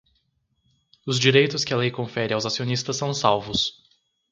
Os 1.05 1.19
direitos 1.19 1.63
que 1.63 1.71
a 1.75 1.77
lei 1.77 1.91
confere 1.91 2.33
aos 2.33 2.43
acionistas 2.43 2.97
são 2.97 3.13
salvos. 3.13 3.85